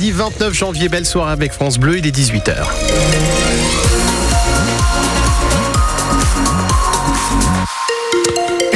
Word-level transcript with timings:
samedi 0.00 0.12
29 0.12 0.54
janvier. 0.54 0.88
Belle 0.88 1.04
soirée 1.04 1.32
avec 1.32 1.52
France 1.52 1.78
Bleu, 1.78 1.98
il 1.98 2.06
est 2.06 2.16
18h. 2.16 3.89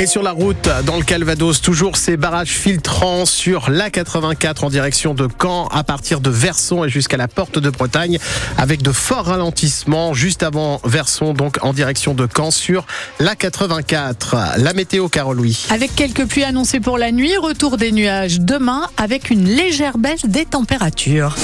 Et 0.05 0.07
sur 0.07 0.23
la 0.23 0.33
route, 0.33 0.69
dans 0.85 0.99
le 0.99 1.03
Calvados, 1.03 1.63
toujours 1.63 1.97
ces 1.97 2.19
barrages 2.19 2.51
filtrants 2.51 3.25
sur 3.25 3.71
la 3.71 3.89
84 3.89 4.65
en 4.65 4.69
direction 4.69 5.15
de 5.15 5.27
Caen, 5.41 5.67
à 5.69 5.83
partir 5.83 6.21
de 6.21 6.29
Verson 6.29 6.85
et 6.85 6.91
jusqu'à 6.91 7.17
la 7.17 7.27
porte 7.27 7.59
de 7.59 7.71
Bretagne, 7.71 8.19
avec 8.59 8.83
de 8.83 8.93
forts 8.93 9.25
ralentissements 9.25 10.13
juste 10.13 10.43
avant 10.43 10.79
Verson, 10.85 11.33
donc 11.33 11.57
en 11.63 11.73
direction 11.73 12.13
de 12.13 12.29
Caen 12.37 12.51
sur 12.51 12.85
la 13.19 13.35
84. 13.35 14.59
La 14.59 14.75
météo, 14.75 15.09
Carole 15.09 15.39
Louis. 15.39 15.65
Avec 15.71 15.95
quelques 15.95 16.27
pluies 16.27 16.45
annoncées 16.45 16.81
pour 16.81 16.99
la 16.99 17.11
nuit, 17.11 17.39
retour 17.39 17.79
des 17.79 17.91
nuages 17.91 18.41
demain 18.41 18.83
avec 18.99 19.31
une 19.31 19.49
légère 19.49 19.97
baisse 19.97 20.27
des 20.27 20.45
températures. 20.45 21.35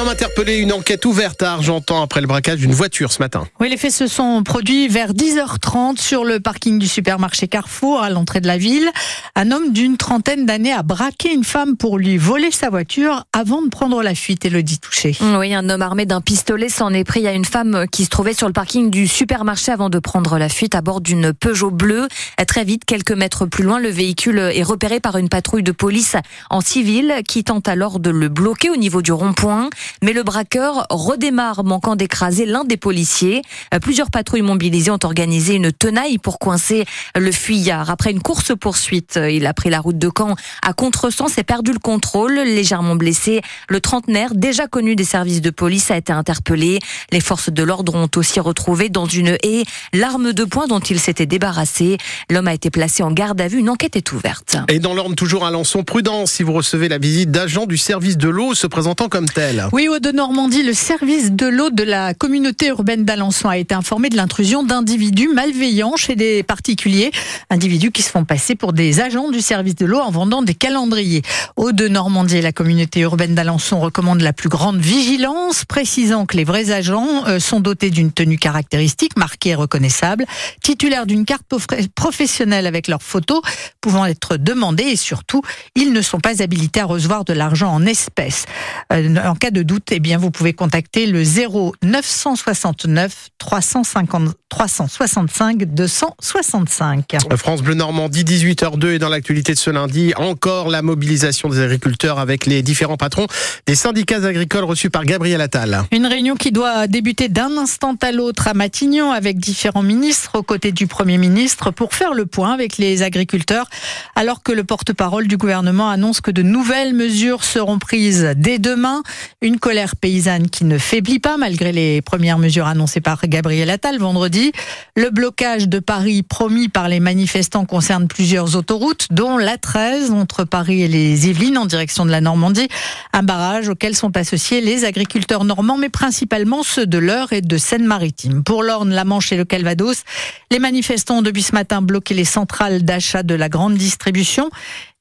Homme 0.00 0.08
interpellé, 0.08 0.56
une 0.56 0.72
enquête 0.72 1.04
ouverte 1.04 1.42
à 1.42 1.52
Argentan 1.52 2.00
après 2.00 2.22
le 2.22 2.26
braquage 2.26 2.56
d'une 2.60 2.72
voiture 2.72 3.12
ce 3.12 3.18
matin. 3.18 3.46
Oui, 3.60 3.68
les 3.68 3.76
faits 3.76 3.92
se 3.92 4.06
sont 4.06 4.42
produits 4.42 4.88
vers 4.88 5.12
10h30 5.12 6.00
sur 6.00 6.24
le 6.24 6.40
parking 6.40 6.78
du 6.78 6.88
supermarché 6.88 7.48
Carrefour 7.48 8.00
à 8.00 8.08
l'entrée 8.08 8.40
de 8.40 8.46
la 8.46 8.56
ville. 8.56 8.88
Un 9.36 9.50
homme 9.50 9.74
d'une 9.74 9.98
trentaine 9.98 10.46
d'années 10.46 10.72
a 10.72 10.82
braqué 10.82 11.34
une 11.34 11.44
femme 11.44 11.76
pour 11.76 11.98
lui 11.98 12.16
voler 12.16 12.50
sa 12.50 12.70
voiture 12.70 13.24
avant 13.34 13.60
de 13.60 13.68
prendre 13.68 14.02
la 14.02 14.14
fuite 14.14 14.46
et 14.46 14.48
le 14.48 14.62
dit 14.62 14.78
touché. 14.78 15.14
Oui, 15.36 15.52
un 15.52 15.68
homme 15.68 15.82
armé 15.82 16.06
d'un 16.06 16.22
pistolet 16.22 16.70
s'en 16.70 16.94
est 16.94 17.04
pris 17.04 17.26
à 17.26 17.34
une 17.34 17.44
femme 17.44 17.84
qui 17.92 18.06
se 18.06 18.08
trouvait 18.10 18.32
sur 18.32 18.46
le 18.46 18.54
parking 18.54 18.88
du 18.88 19.06
supermarché 19.06 19.70
avant 19.70 19.90
de 19.90 19.98
prendre 19.98 20.38
la 20.38 20.48
fuite 20.48 20.74
à 20.74 20.80
bord 20.80 21.02
d'une 21.02 21.34
Peugeot 21.34 21.70
bleue. 21.70 22.08
Très 22.46 22.64
vite, 22.64 22.86
quelques 22.86 23.12
mètres 23.12 23.44
plus 23.44 23.64
loin, 23.64 23.78
le 23.78 23.90
véhicule 23.90 24.38
est 24.38 24.62
repéré 24.62 24.98
par 24.98 25.18
une 25.18 25.28
patrouille 25.28 25.62
de 25.62 25.72
police 25.72 26.16
en 26.48 26.62
civil 26.62 27.16
qui 27.28 27.44
tente 27.44 27.68
alors 27.68 28.00
de 28.00 28.08
le 28.08 28.30
bloquer 28.30 28.70
au 28.70 28.76
niveau 28.76 29.02
du 29.02 29.12
rond-point. 29.12 29.68
Mais 30.02 30.12
le 30.12 30.22
braqueur 30.22 30.86
redémarre, 30.90 31.64
manquant 31.64 31.96
d'écraser 31.96 32.46
l'un 32.46 32.64
des 32.64 32.76
policiers. 32.76 33.42
Euh, 33.74 33.78
plusieurs 33.78 34.10
patrouilles 34.10 34.42
mobilisées 34.42 34.90
ont 34.90 34.98
organisé 35.02 35.54
une 35.54 35.72
tenaille 35.72 36.18
pour 36.18 36.38
coincer 36.38 36.84
le 37.16 37.32
fuyard. 37.32 37.90
Après 37.90 38.10
une 38.10 38.20
course-poursuite, 38.20 39.16
euh, 39.16 39.30
il 39.30 39.46
a 39.46 39.54
pris 39.54 39.70
la 39.70 39.80
route 39.80 39.98
de 39.98 40.10
Caen 40.16 40.36
à 40.62 40.72
contresens 40.72 41.36
et 41.38 41.44
perdu 41.44 41.72
le 41.72 41.78
contrôle. 41.78 42.34
Légèrement 42.34 42.96
blessé, 42.96 43.40
le 43.68 43.80
trentenaire, 43.80 44.34
déjà 44.34 44.66
connu 44.66 44.96
des 44.96 45.04
services 45.04 45.40
de 45.40 45.50
police, 45.50 45.90
a 45.90 45.96
été 45.96 46.12
interpellé. 46.12 46.78
Les 47.12 47.20
forces 47.20 47.50
de 47.50 47.62
l'ordre 47.62 47.94
ont 47.94 48.08
aussi 48.16 48.40
retrouvé 48.40 48.88
dans 48.88 49.06
une 49.06 49.36
haie 49.42 49.64
l'arme 49.92 50.32
de 50.32 50.44
poing 50.44 50.66
dont 50.66 50.80
il 50.80 50.98
s'était 50.98 51.26
débarrassé. 51.26 51.98
L'homme 52.30 52.48
a 52.48 52.54
été 52.54 52.70
placé 52.70 53.02
en 53.02 53.12
garde 53.12 53.40
à 53.40 53.48
vue. 53.48 53.58
Une 53.58 53.70
enquête 53.70 53.96
est 53.96 54.12
ouverte. 54.12 54.56
Et 54.68 54.78
dans 54.78 54.94
l'ordre, 54.94 55.14
toujours 55.14 55.44
à 55.44 55.50
Lançon, 55.50 55.84
prudence 55.84 56.32
si 56.32 56.42
vous 56.42 56.52
recevez 56.52 56.88
la 56.88 56.98
visite 56.98 57.30
d'agents 57.30 57.66
du 57.66 57.76
service 57.76 58.16
de 58.16 58.28
l'eau 58.28 58.54
se 58.54 58.66
présentant 58.66 59.08
comme 59.08 59.28
tel. 59.28 59.66
Oui, 59.72 59.79
au 59.88 59.98
de 59.98 60.10
Normandie, 60.10 60.62
le 60.62 60.74
service 60.74 61.32
de 61.32 61.46
l'eau 61.46 61.70
de 61.70 61.82
la 61.82 62.12
communauté 62.12 62.68
urbaine 62.68 63.04
d'Alençon 63.04 63.48
a 63.48 63.56
été 63.56 63.74
informé 63.74 64.08
de 64.08 64.16
l'intrusion 64.16 64.62
d'individus 64.62 65.28
malveillants 65.28 65.96
chez 65.96 66.16
des 66.16 66.42
particuliers, 66.42 67.12
individus 67.50 67.90
qui 67.90 68.02
se 68.02 68.10
font 68.10 68.24
passer 68.24 68.56
pour 68.56 68.72
des 68.72 69.00
agents 69.00 69.30
du 69.30 69.40
service 69.40 69.76
de 69.76 69.86
l'eau 69.86 70.00
en 70.00 70.10
vendant 70.10 70.42
des 70.42 70.54
calendriers. 70.54 71.22
Au 71.56 71.72
de 71.72 71.88
Normandie 71.88 72.38
et 72.38 72.42
la 72.42 72.52
communauté 72.52 73.00
urbaine 73.00 73.34
d'Alençon 73.34 73.80
recommandent 73.80 74.20
la 74.20 74.32
plus 74.32 74.48
grande 74.48 74.78
vigilance, 74.80 75.64
précisant 75.64 76.26
que 76.26 76.36
les 76.36 76.44
vrais 76.44 76.72
agents 76.72 77.26
euh, 77.26 77.38
sont 77.38 77.60
dotés 77.60 77.90
d'une 77.90 78.12
tenue 78.12 78.38
caractéristique, 78.38 79.16
marquée 79.16 79.50
et 79.50 79.54
reconnaissable, 79.54 80.26
titulaires 80.62 81.06
d'une 81.06 81.24
carte 81.24 81.46
professionnelle 81.94 82.66
avec 82.66 82.88
leurs 82.88 83.02
photos 83.02 83.40
pouvant 83.80 84.04
être 84.04 84.36
demandées 84.36 84.84
et 84.84 84.96
surtout, 84.96 85.42
ils 85.74 85.92
ne 85.92 86.02
sont 86.02 86.20
pas 86.20 86.42
habilités 86.42 86.80
à 86.80 86.86
recevoir 86.86 87.24
de 87.24 87.32
l'argent 87.32 87.72
en 87.72 87.86
espèces. 87.86 88.44
Euh, 88.92 89.16
en 89.24 89.34
cas 89.34 89.50
de 89.50 89.69
doute, 89.70 89.92
eh 89.92 90.00
bien, 90.00 90.18
vous 90.18 90.32
pouvez 90.32 90.52
contacter 90.52 91.06
le 91.06 91.22
0 91.22 91.74
969 91.84 93.28
350 93.38 94.34
365 94.48 95.64
265. 95.64 97.16
France 97.36 97.62
Bleu 97.62 97.74
Normandie, 97.74 98.24
18h02 98.24 98.94
et 98.94 98.98
dans 98.98 99.08
l'actualité 99.08 99.54
de 99.54 99.58
ce 99.58 99.70
lundi, 99.70 100.12
encore 100.16 100.70
la 100.70 100.82
mobilisation 100.82 101.48
des 101.48 101.60
agriculteurs 101.60 102.18
avec 102.18 102.46
les 102.46 102.62
différents 102.62 102.96
patrons 102.96 103.28
des 103.66 103.76
syndicats 103.76 104.24
agricoles 104.26 104.64
reçus 104.64 104.90
par 104.90 105.04
Gabriel 105.04 105.40
Attal. 105.40 105.84
Une 105.92 106.06
réunion 106.06 106.34
qui 106.34 106.50
doit 106.50 106.88
débuter 106.88 107.28
d'un 107.28 107.56
instant 107.56 107.94
à 108.02 108.10
l'autre 108.10 108.48
à 108.48 108.54
Matignon 108.54 109.12
avec 109.12 109.38
différents 109.38 109.84
ministres 109.84 110.38
aux 110.38 110.42
côtés 110.42 110.72
du 110.72 110.88
Premier 110.88 111.16
ministre 111.16 111.70
pour 111.70 111.94
faire 111.94 112.12
le 112.12 112.26
point 112.26 112.52
avec 112.52 112.76
les 112.76 113.02
agriculteurs 113.02 113.68
alors 114.16 114.42
que 114.42 114.50
le 114.50 114.64
porte-parole 114.64 115.28
du 115.28 115.36
gouvernement 115.36 115.90
annonce 115.90 116.20
que 116.20 116.32
de 116.32 116.42
nouvelles 116.42 116.92
mesures 116.92 117.44
seront 117.44 117.78
prises 117.78 118.32
dès 118.36 118.58
demain. 118.58 119.04
Une 119.42 119.49
colère 119.58 119.96
paysanne 119.96 120.48
qui 120.48 120.64
ne 120.64 120.78
faiblit 120.78 121.18
pas 121.18 121.36
malgré 121.36 121.72
les 121.72 122.02
premières 122.02 122.38
mesures 122.38 122.66
annoncées 122.66 123.00
par 123.00 123.20
Gabriel 123.24 123.70
Attal 123.70 123.98
vendredi. 123.98 124.52
Le 124.96 125.10
blocage 125.10 125.68
de 125.68 125.78
Paris 125.78 126.22
promis 126.22 126.68
par 126.68 126.88
les 126.88 127.00
manifestants 127.00 127.64
concerne 127.64 128.06
plusieurs 128.06 128.56
autoroutes, 128.56 129.08
dont 129.10 129.38
la 129.38 129.58
13 129.58 130.10
entre 130.12 130.44
Paris 130.44 130.82
et 130.82 130.88
les 130.88 131.28
Yvelines 131.28 131.58
en 131.58 131.66
direction 131.66 132.04
de 132.04 132.10
la 132.10 132.20
Normandie. 132.20 132.68
Un 133.12 133.22
barrage 133.22 133.68
auquel 133.68 133.96
sont 133.96 134.16
associés 134.16 134.60
les 134.60 134.84
agriculteurs 134.84 135.44
normands, 135.44 135.78
mais 135.78 135.88
principalement 135.88 136.62
ceux 136.62 136.86
de 136.86 136.98
l'Eure 136.98 137.32
et 137.32 137.40
de 137.40 137.56
Seine-Maritime. 137.56 138.44
Pour 138.44 138.62
l'Orne, 138.62 138.90
la 138.90 139.04
Manche 139.04 139.32
et 139.32 139.36
le 139.36 139.44
Calvados, 139.44 140.04
les 140.50 140.58
manifestants 140.58 141.18
ont 141.18 141.22
depuis 141.22 141.42
ce 141.42 141.54
matin 141.54 141.82
bloqué 141.82 142.14
les 142.14 142.24
centrales 142.24 142.82
d'achat 142.82 143.22
de 143.22 143.34
la 143.34 143.48
grande 143.48 143.74
distribution 143.74 144.50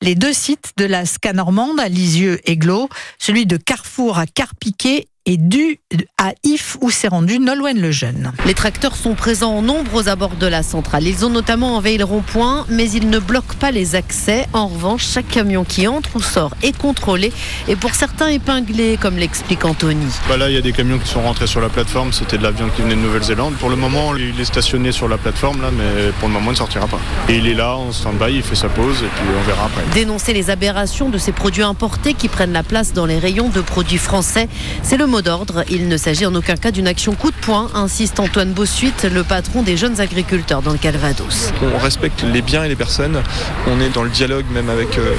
les 0.02 0.16
deux 0.16 0.34
sites 0.34 0.74
de 0.78 0.86
la 0.86 1.06
SCA 1.06 1.34
normande 1.34 1.80
à 1.80 1.90
Lisieux 1.90 2.40
et 2.46 2.58
Glo, 2.58 2.90
celui 3.18 3.46
de 3.46 3.58
Carrefour 3.58 4.18
à 4.18 4.26
Carpiquet 4.26 5.08
et 5.30 5.38
dû 5.38 5.78
à 6.18 6.32
If 6.44 6.76
où 6.82 6.90
s'est 6.90 7.08
rendu 7.08 7.38
Nolwenn 7.38 7.80
le 7.80 7.92
Jeune. 7.92 8.32
Les 8.48 8.56
tracteurs 8.56 8.96
sont 8.96 9.14
présents 9.14 9.58
en 9.58 9.62
nombre 9.62 9.94
aux 9.94 10.10
abords 10.10 10.36
de 10.36 10.48
la 10.48 10.64
centrale. 10.64 11.04
Ils 11.04 11.24
ont 11.24 11.30
notamment 11.30 11.76
envahi 11.76 12.00
le 12.00 12.04
rond-point, 12.04 12.66
mais 12.68 12.90
ils 12.90 13.12
ne 13.12 13.20
bloquent 13.20 13.54
pas 13.60 13.70
les 13.70 13.94
accès. 13.94 14.48
En 14.54 14.66
revanche, 14.66 15.06
chaque 15.08 15.28
camion 15.28 15.64
qui 15.64 15.88
entre 15.88 16.16
ou 16.16 16.20
sort 16.20 16.56
est 16.64 16.76
contrôlé 16.76 17.32
et 17.68 17.76
pour 17.76 17.94
certains 17.94 18.30
épinglé, 18.30 18.98
comme 19.00 19.18
l'explique 19.18 19.66
Anthony. 19.66 20.08
Bah 20.28 20.38
là, 20.38 20.50
il 20.50 20.56
y 20.56 20.58
a 20.58 20.62
des 20.62 20.72
camions 20.72 20.98
qui 20.98 21.08
sont 21.08 21.22
rentrés 21.22 21.46
sur 21.46 21.62
la 21.62 21.70
plateforme. 21.70 22.12
C'était 22.12 22.40
de 22.40 22.44
l'avion 22.44 22.68
qui 22.76 22.82
venait 22.82 22.96
de 22.96 23.02
Nouvelle-Zélande. 23.02 23.54
Pour 23.60 23.70
le 23.70 23.76
moment, 23.76 24.16
il 24.16 24.42
est 24.42 24.46
stationné 24.46 24.92
sur 24.92 25.08
la 25.08 25.20
plateforme, 25.20 25.62
là, 25.62 25.70
mais 25.72 26.12
pour 26.20 26.28
le 26.28 26.34
moment, 26.34 26.50
il 26.50 26.54
ne 26.54 26.58
sortira 26.58 26.88
pas. 26.88 27.00
Et 27.28 27.38
il 27.38 27.46
est 27.46 27.54
là, 27.54 27.76
en 27.76 27.92
stand-by, 27.92 28.34
il 28.34 28.42
fait 28.42 28.56
sa 28.56 28.70
pause 28.70 29.04
et 29.04 29.10
puis 29.16 29.26
on 29.40 29.48
verra 29.48 29.66
après. 29.66 29.84
Dénoncer 29.94 30.34
les 30.34 30.50
aberrations 30.50 31.10
de 31.10 31.20
ces 31.20 31.34
produits 31.34 31.62
importés 31.62 32.16
qui 32.16 32.30
prennent 32.30 32.54
la 32.54 32.64
place 32.64 32.94
dans 32.94 33.06
les 33.06 33.20
rayons 33.20 33.50
de 33.50 33.62
produits 33.62 34.00
français, 34.00 34.50
c'est 34.82 34.98
le 34.98 35.06
mot 35.06 35.19
d'ordre. 35.22 35.64
Il 35.70 35.88
ne 35.88 35.98
s'agit 35.98 36.26
en 36.26 36.36
aucun 36.36 36.56
cas 36.56 36.72
d'une 36.72 36.88
action 36.88 37.14
coup 37.14 37.32
de 37.32 37.36
poing, 37.36 37.70
insiste 37.74 38.20
Antoine 38.20 38.54
Bossuit, 38.54 38.94
le 39.12 39.24
patron 39.24 39.64
des 39.64 39.78
jeunes 39.78 40.00
agriculteurs 40.00 40.62
dans 40.62 40.72
le 40.72 40.78
Calvados. 40.78 41.52
On 41.74 41.78
respecte 41.78 42.24
les 42.24 42.42
biens 42.42 42.64
et 42.64 42.70
les 42.70 42.76
personnes. 42.76 43.22
On 43.68 43.80
est 43.82 43.90
dans 43.90 44.04
le 44.04 44.10
dialogue 44.10 44.46
même 44.54 44.70
avec 44.70 44.98
euh, 44.98 45.14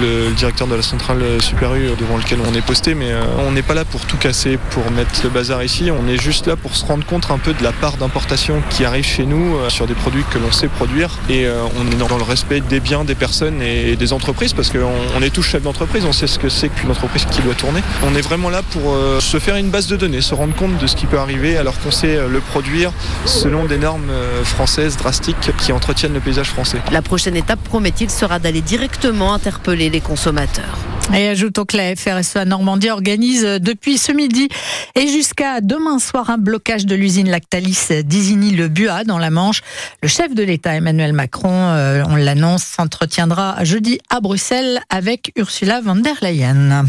le 0.00 0.32
directeur 0.34 0.66
de 0.66 0.74
la 0.74 0.82
centrale 0.82 1.22
Super 1.40 1.74
U 1.74 1.90
devant 1.98 2.16
lequel 2.16 2.38
on 2.46 2.54
est 2.54 2.62
posté, 2.62 2.94
mais 2.94 3.12
euh, 3.12 3.22
on 3.46 3.52
n'est 3.52 3.62
pas 3.62 3.74
là 3.74 3.84
pour 3.84 4.06
tout 4.06 4.16
casser, 4.16 4.58
pour 4.70 4.90
mettre 4.90 5.10
le 5.22 5.30
bazar 5.30 5.62
ici. 5.62 5.90
On 5.90 6.08
est 6.08 6.20
juste 6.20 6.46
là 6.46 6.56
pour 6.56 6.76
se 6.76 6.84
rendre 6.84 7.04
compte 7.04 7.30
un 7.30 7.38
peu 7.38 7.52
de 7.52 7.62
la 7.62 7.72
part 7.72 7.96
d'importation 7.96 8.62
qui 8.70 8.84
arrive 8.84 9.04
chez 9.04 9.26
nous 9.26 9.56
euh, 9.56 9.68
sur 9.68 9.86
des 9.86 9.94
produits 9.94 10.24
que 10.30 10.38
l'on 10.38 10.52
sait 10.52 10.68
produire. 10.68 11.10
Et 11.28 11.46
on 11.78 11.90
est 11.90 11.96
dans 11.96 12.16
le 12.16 12.22
respect 12.22 12.60
des 12.60 12.80
biens, 12.80 13.04
des 13.04 13.14
personnes 13.14 13.62
et 13.62 13.96
des 13.96 14.12
entreprises 14.12 14.52
parce 14.52 14.70
qu'on 14.70 15.22
est 15.22 15.30
tous 15.30 15.42
chefs 15.42 15.62
d'entreprise, 15.62 16.04
on 16.04 16.12
sait 16.12 16.26
ce 16.26 16.38
que 16.38 16.48
c'est 16.48 16.68
qu'une 16.68 16.90
entreprise 16.90 17.26
qui 17.30 17.42
doit 17.42 17.54
tourner. 17.54 17.80
On 18.04 18.14
est 18.14 18.20
vraiment 18.20 18.50
là 18.50 18.62
pour 18.70 18.96
se 19.20 19.38
faire 19.42 19.56
une 19.56 19.70
base 19.70 19.88
de 19.88 19.96
données, 19.96 20.20
se 20.20 20.34
rendre 20.34 20.54
compte 20.54 20.78
de 20.78 20.86
ce 20.86 20.94
qui 20.94 21.06
peut 21.06 21.18
arriver 21.18 21.56
alors 21.56 21.78
qu'on 21.80 21.90
sait 21.90 22.16
le 22.28 22.40
produire 22.40 22.92
selon 23.26 23.64
des 23.64 23.76
normes 23.76 24.12
françaises 24.44 24.96
drastiques 24.96 25.50
qui 25.58 25.72
entretiennent 25.72 26.14
le 26.14 26.20
paysage 26.20 26.48
français. 26.48 26.78
La 26.92 27.02
prochaine 27.02 27.36
étape, 27.36 27.58
promet-il, 27.64 28.08
sera 28.08 28.38
d'aller 28.38 28.60
directement 28.60 29.34
interpeller 29.34 29.90
les 29.90 30.00
consommateurs. 30.00 30.78
Et 31.12 31.28
ajoutons 31.28 31.64
que 31.64 31.76
la 31.76 31.96
FRSEA 31.96 32.44
Normandie 32.44 32.88
organise 32.88 33.42
depuis 33.42 33.98
ce 33.98 34.12
midi 34.12 34.48
et 34.94 35.08
jusqu'à 35.08 35.60
demain 35.60 35.98
soir 35.98 36.30
un 36.30 36.38
blocage 36.38 36.86
de 36.86 36.94
l'usine 36.94 37.28
Lactalis 37.28 37.88
d'Isigny-le-Bua 38.04 39.04
dans 39.04 39.18
la 39.18 39.30
Manche. 39.30 39.62
Le 40.02 40.08
chef 40.08 40.34
de 40.34 40.42
l'État 40.42 40.74
Emmanuel 40.74 41.12
Macron, 41.12 41.50
euh, 41.52 42.04
on 42.08 42.14
l'annonce, 42.14 42.62
s'entretiendra 42.62 43.64
jeudi 43.64 43.98
à 44.08 44.20
Bruxelles 44.20 44.80
avec 44.88 45.32
Ursula 45.36 45.80
von 45.80 45.96
der 45.96 46.14
Leyen. 46.22 46.86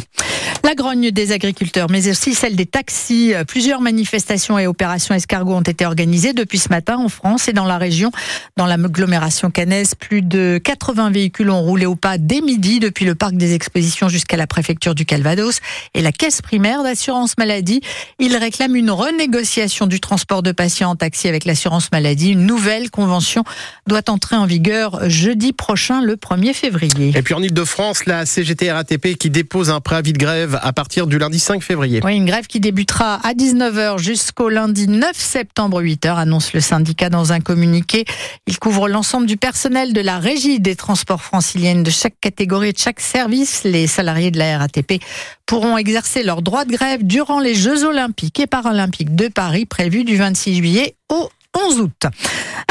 La 0.66 0.76
grogne 0.76 1.12
des 1.12 1.34
agriculteurs, 1.34 1.90
mais 1.90 2.10
aussi 2.10 2.34
celle 2.34 2.56
des 2.56 2.66
taxis. 2.66 3.34
Plusieurs 3.50 3.82
manifestations 3.82 4.58
et 4.58 4.66
opérations 4.66 5.14
escargots 5.14 5.56
ont 5.56 5.62
été 5.62 5.86
organisées 5.86 6.32
depuis 6.32 6.58
ce 6.58 6.70
matin 6.70 6.98
en 6.98 7.10
France 7.10 7.50
et 7.50 7.54
dans 7.54 7.66
la 7.66 7.78
région. 7.78 8.12
Dans 8.56 8.66
l'agglomération 8.66 9.52
cannaise, 9.52 9.94
plus 9.94 10.22
de 10.22 10.62
80 10.64 11.12
véhicules 11.12 11.50
ont 11.50 11.62
roulé 11.62 11.86
au 11.86 11.96
pas 11.96 12.18
dès 12.18 12.40
midi 12.40 12.80
depuis 12.80 13.04
le 13.04 13.14
parc 13.14 13.34
des 13.36 13.54
expositions 13.54 14.08
jusqu'à 14.08 14.38
la 14.38 14.48
préfecture 14.48 14.96
du 14.96 15.06
Calvados 15.06 15.60
et 15.94 16.02
la 16.02 16.14
caisse 16.14 16.42
primaire 16.42 16.82
d'assurance 16.82 17.38
maladie. 17.38 17.82
Ils 18.20 18.38
réclament 18.38 18.78
une 18.78 18.92
renégociation 18.92 19.86
du 19.86 20.00
transport 20.00 20.44
de 20.44 20.54
patients 20.54 20.92
en 20.92 20.96
taxi 20.96 21.28
avec 21.28 21.44
l'assurance 21.44 21.92
maladie. 21.92 22.32
Une 22.32 22.46
nouvelle 22.46 22.90
convention 22.90 23.44
doit 23.86 24.10
entrer 24.10 24.38
en 24.38 24.46
vigueur 24.46 25.10
jeudi 25.10 25.52
prochain, 25.52 26.02
le 26.02 26.16
1er 26.16 26.54
février. 26.54 27.12
Et 27.16 27.22
puis 27.22 27.34
en 27.34 27.44
Ile-de-France, 27.44 28.06
la 28.06 28.26
CGT 28.26 28.72
RATP 28.72 29.18
qui 29.18 29.30
dépose 29.30 29.70
un 29.70 29.82
préavis 29.82 30.14
de 30.14 30.20
à 30.62 30.74
partir 30.74 31.08
du 31.08 31.18
lundi 31.18 31.40
5 31.40 31.62
février. 31.62 32.02
Oui, 32.04 32.16
une 32.16 32.26
grève 32.26 32.48
qui 32.48 32.60
débutera 32.60 33.16
à 33.24 33.34
19h 33.34 33.98
jusqu'au 33.98 34.50
lundi 34.50 34.88
9 34.88 35.12
septembre 35.16 35.82
8h, 35.82 36.16
annonce 36.16 36.54
le 36.54 36.60
syndicat 36.60 37.10
dans 37.10 37.32
un 37.32 37.40
communiqué. 37.40 38.06
Il 38.48 38.60
couvre 38.60 38.88
l'ensemble 38.88 39.26
du 39.26 39.38
personnel 39.38 39.94
de 39.94 40.02
la 40.02 40.20
régie 40.20 40.60
des 40.60 40.76
transports 40.76 41.22
franciliennes 41.22 41.84
de 41.84 41.90
chaque 41.90 42.20
catégorie 42.20 42.70
et 42.70 42.74
de 42.74 42.78
chaque 42.78 43.00
service. 43.00 43.64
Les 43.64 43.88
salariés 43.88 44.32
de 44.32 44.40
la 44.40 44.58
RATP 44.58 45.02
pourront 45.46 45.78
exercer 45.78 46.24
leur 46.24 46.42
droit 46.42 46.66
de 46.66 46.72
grève 46.72 47.04
durant 47.04 47.40
les 47.40 47.56
Jeux 47.56 47.86
olympiques 47.86 48.40
et 48.40 48.48
paralympiques 48.48 49.16
de 49.16 49.28
Paris 49.28 49.66
prévus 49.66 50.04
du 50.04 50.16
26 50.16 50.56
juillet 50.56 50.96
au 51.10 51.30
11 51.56 51.80
août. 51.82 52.04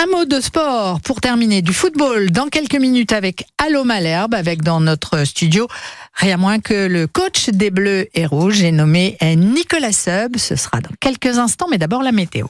Un 0.03 0.07
mot 0.07 0.25
de 0.25 0.41
sport 0.41 1.01
pour 1.01 1.21
terminer 1.21 1.63
du 1.63 1.73
football 1.73 2.31
dans 2.31 2.49
quelques 2.49 2.77
minutes 2.77 3.13
avec 3.13 3.47
Allo 3.59 3.85
Malherbe, 3.85 4.35
avec 4.35 4.63
dans 4.63 4.81
notre 4.81 5.25
studio 5.25 5.69
rien 6.15 6.37
moins 6.37 6.59
que 6.61 6.87
le 6.87 7.07
coach 7.07 7.49
des 7.51 7.71
Bleus 7.71 8.09
et 8.15 8.27
Rouges, 8.27 8.57
j'ai 8.57 8.73
nommé 8.73 9.17
Nicolas 9.23 9.93
Sub. 9.93 10.37
Ce 10.37 10.57
sera 10.57 10.81
dans 10.81 10.91
quelques 11.01 11.39
instants, 11.39 11.67
mais 11.71 11.79
d'abord 11.79 12.03
la 12.03 12.13
météo. 12.13 12.47